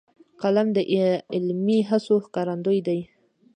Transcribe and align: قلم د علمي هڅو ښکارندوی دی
قلم 0.41 0.67
د 0.73 0.79
علمي 1.35 1.79
هڅو 1.89 2.15
ښکارندوی 2.25 2.79
دی 2.87 2.99